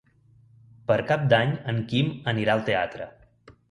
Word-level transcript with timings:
Per 0.87 0.97
Cap 1.13 1.29
d'Any 1.35 1.53
en 1.75 1.85
Quim 1.93 2.13
anirà 2.35 2.59
al 2.61 2.69
teatre. 2.75 3.13